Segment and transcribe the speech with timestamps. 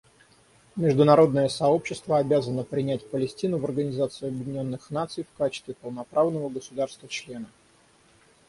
[0.77, 7.47] Международное сообщество обязано принять Палестину в Организацию Объединенных Наций в качестве полноправного государства-члена.